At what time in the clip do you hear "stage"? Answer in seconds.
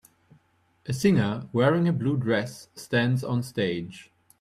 3.43-4.11